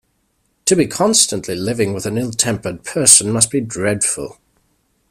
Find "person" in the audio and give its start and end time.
2.83-3.31